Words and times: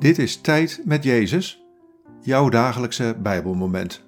Dit 0.00 0.18
is 0.18 0.36
Tijd 0.36 0.80
met 0.84 1.04
Jezus, 1.04 1.64
jouw 2.22 2.48
dagelijkse 2.48 3.16
Bijbelmoment. 3.18 4.04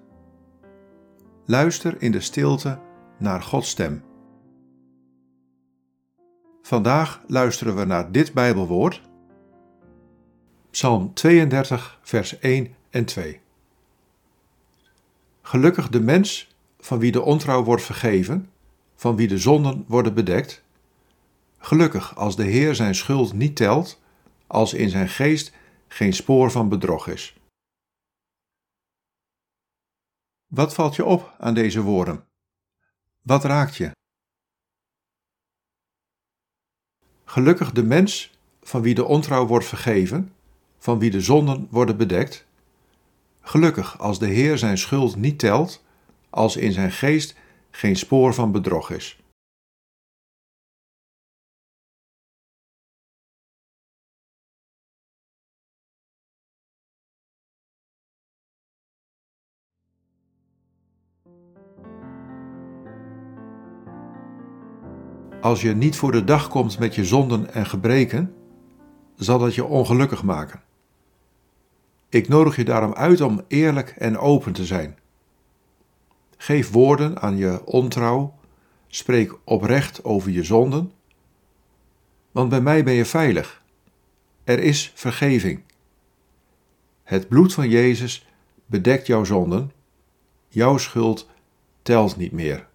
Luister 1.44 2.02
in 2.02 2.12
de 2.12 2.20
stilte 2.20 2.78
naar 3.18 3.42
Gods 3.42 3.68
stem. 3.68 4.02
Vandaag 6.62 7.22
luisteren 7.26 7.76
we 7.76 7.84
naar 7.84 8.12
dit 8.12 8.32
Bijbelwoord, 8.32 9.02
Psalm 10.70 11.14
32, 11.14 11.98
vers 12.02 12.38
1 12.38 12.74
en 12.90 13.04
2. 13.04 13.40
Gelukkig 15.42 15.88
de 15.88 16.00
mens 16.00 16.54
van 16.80 16.98
wie 16.98 17.12
de 17.12 17.22
ontrouw 17.22 17.64
wordt 17.64 17.82
vergeven, 17.82 18.50
van 18.94 19.16
wie 19.16 19.28
de 19.28 19.38
zonden 19.38 19.84
worden 19.88 20.14
bedekt. 20.14 20.62
Gelukkig 21.58 22.16
als 22.16 22.36
de 22.36 22.44
Heer 22.44 22.74
zijn 22.74 22.94
schuld 22.94 23.32
niet 23.32 23.56
telt, 23.56 24.00
als 24.46 24.74
in 24.74 24.88
zijn 24.88 25.08
geest 25.08 25.60
geen 25.92 26.12
spoor 26.12 26.50
van 26.50 26.68
bedrog 26.68 27.06
is. 27.08 27.36
Wat 30.46 30.74
valt 30.74 30.96
je 30.96 31.04
op 31.04 31.34
aan 31.38 31.54
deze 31.54 31.82
woorden? 31.82 32.24
Wat 33.20 33.44
raakt 33.44 33.76
je? 33.76 33.90
Gelukkig 37.24 37.72
de 37.72 37.82
mens 37.82 38.38
van 38.62 38.82
wie 38.82 38.94
de 38.94 39.04
ontrouw 39.04 39.46
wordt 39.46 39.66
vergeven, 39.66 40.32
van 40.78 40.98
wie 40.98 41.10
de 41.10 41.20
zonden 41.20 41.68
worden 41.70 41.96
bedekt. 41.96 42.46
Gelukkig 43.40 43.98
als 43.98 44.18
de 44.18 44.28
Heer 44.28 44.58
zijn 44.58 44.78
schuld 44.78 45.16
niet 45.16 45.38
telt, 45.38 45.84
als 46.30 46.56
in 46.56 46.72
zijn 46.72 46.92
geest 46.92 47.36
geen 47.70 47.96
spoor 47.96 48.34
van 48.34 48.52
bedrog 48.52 48.90
is. 48.90 49.21
Als 65.40 65.62
je 65.62 65.74
niet 65.74 65.96
voor 65.96 66.12
de 66.12 66.24
dag 66.24 66.48
komt 66.48 66.78
met 66.78 66.94
je 66.94 67.04
zonden 67.04 67.54
en 67.54 67.66
gebreken, 67.66 68.34
zal 69.16 69.38
dat 69.38 69.54
je 69.54 69.64
ongelukkig 69.64 70.22
maken. 70.22 70.62
Ik 72.08 72.28
nodig 72.28 72.56
je 72.56 72.64
daarom 72.64 72.94
uit 72.94 73.20
om 73.20 73.40
eerlijk 73.48 73.88
en 73.88 74.18
open 74.18 74.52
te 74.52 74.64
zijn. 74.64 74.98
Geef 76.36 76.70
woorden 76.70 77.20
aan 77.20 77.36
je 77.36 77.64
ontrouw, 77.64 78.34
spreek 78.86 79.34
oprecht 79.44 80.04
over 80.04 80.30
je 80.30 80.42
zonden, 80.42 80.92
want 82.32 82.48
bij 82.48 82.60
mij 82.60 82.84
ben 82.84 82.94
je 82.94 83.04
veilig. 83.04 83.62
Er 84.44 84.58
is 84.58 84.92
vergeving. 84.94 85.62
Het 87.02 87.28
bloed 87.28 87.54
van 87.54 87.68
Jezus 87.68 88.26
bedekt 88.66 89.06
jouw 89.06 89.24
zonden, 89.24 89.72
jouw 90.52 90.78
schuld 90.78 91.28
telt 91.82 92.16
niet 92.16 92.32
meer. 92.32 92.70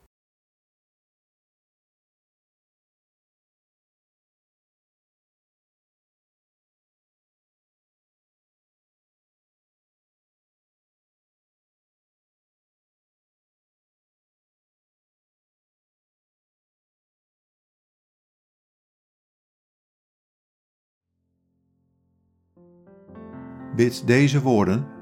Bid 23.75 24.07
deze 24.07 24.41
woorden 24.41 24.96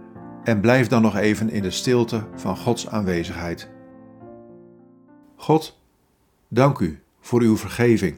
en 0.46 0.60
blijf 0.60 0.88
dan 0.88 1.02
nog 1.02 1.16
even 1.16 1.50
in 1.50 1.62
de 1.62 1.72
stilte 1.72 2.24
van 2.36 2.58
Gods 2.58 2.88
aanwezigheid. 2.88 3.69
God, 5.36 5.80
dank 6.47 6.80
u 6.80 7.00
voor 7.19 7.42
uw 7.42 7.58
vergeving. 7.58 8.18